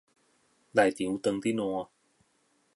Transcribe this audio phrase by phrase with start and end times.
[0.03, 0.03] 內
[0.93, 1.89] 場當佇爛